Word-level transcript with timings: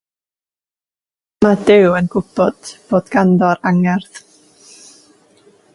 Mae 1.45 1.59
Duw 1.67 1.93
yn 1.99 2.09
gwybod 2.15 2.73
bod 2.93 3.13
ganddo'r 3.17 3.63
angerdd. 3.73 4.21